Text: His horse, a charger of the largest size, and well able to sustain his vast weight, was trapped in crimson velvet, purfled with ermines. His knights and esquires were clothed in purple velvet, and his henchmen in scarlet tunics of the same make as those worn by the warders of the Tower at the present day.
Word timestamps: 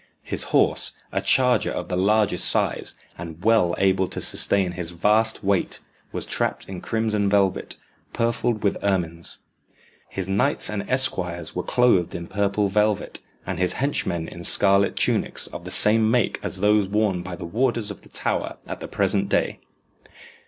His 0.23 0.45
horse, 0.45 0.93
a 1.11 1.21
charger 1.21 1.69
of 1.71 1.87
the 1.87 1.95
largest 1.95 2.49
size, 2.49 2.95
and 3.19 3.43
well 3.43 3.75
able 3.77 4.07
to 4.07 4.19
sustain 4.19 4.71
his 4.71 4.89
vast 4.89 5.43
weight, 5.43 5.79
was 6.11 6.25
trapped 6.25 6.65
in 6.67 6.81
crimson 6.81 7.29
velvet, 7.29 7.75
purfled 8.11 8.63
with 8.63 8.83
ermines. 8.83 9.37
His 10.09 10.27
knights 10.27 10.71
and 10.71 10.89
esquires 10.89 11.55
were 11.55 11.61
clothed 11.61 12.15
in 12.15 12.25
purple 12.25 12.67
velvet, 12.67 13.19
and 13.45 13.59
his 13.59 13.73
henchmen 13.73 14.27
in 14.27 14.43
scarlet 14.43 14.95
tunics 14.95 15.45
of 15.45 15.65
the 15.65 15.69
same 15.69 16.09
make 16.09 16.39
as 16.41 16.61
those 16.61 16.87
worn 16.87 17.21
by 17.21 17.35
the 17.35 17.45
warders 17.45 17.91
of 17.91 18.01
the 18.01 18.09
Tower 18.09 18.57
at 18.65 18.79
the 18.79 18.87
present 18.87 19.29
day. 19.29 19.59